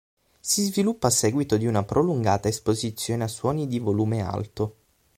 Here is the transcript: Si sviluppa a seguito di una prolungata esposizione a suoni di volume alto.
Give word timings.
Si 0.39 0.63
sviluppa 0.63 1.09
a 1.09 1.09
seguito 1.11 1.57
di 1.57 1.67
una 1.67 1.83
prolungata 1.83 2.47
esposizione 2.47 3.23
a 3.23 3.27
suoni 3.27 3.67
di 3.67 3.77
volume 3.77 4.23
alto. 4.23 4.75